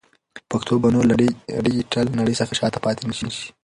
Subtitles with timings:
[0.51, 1.15] پښتو به نور له
[1.65, 3.39] ډیجیټل نړۍ څخه شاته پاتې نشي.